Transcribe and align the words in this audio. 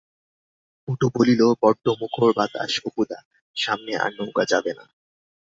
পটু 0.83 1.07
বলিল, 1.15 1.41
বড্ড 1.61 1.85
মুখোড় 1.99 2.33
বাতাস 2.37 2.73
অপু-দা, 2.87 3.19
সামনে 3.55 3.93
আর 3.97 4.11
নৌকা 4.17 4.43
যাবে 4.51 4.71
না। 4.77 4.85